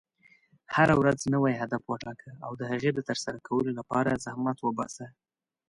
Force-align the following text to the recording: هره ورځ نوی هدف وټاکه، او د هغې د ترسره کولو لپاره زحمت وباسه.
هره 0.75 0.93
ورځ 1.01 1.19
نوی 1.33 1.53
هدف 1.61 1.81
وټاکه، 1.85 2.29
او 2.45 2.51
د 2.59 2.61
هغې 2.71 2.91
د 2.93 2.99
ترسره 3.09 3.37
کولو 3.47 3.71
لپاره 3.79 4.21
زحمت 4.25 4.57
وباسه. 4.61 5.05